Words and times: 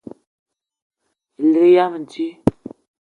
Elig 1.41 1.67
yam 1.75 1.93
dji 2.09 2.27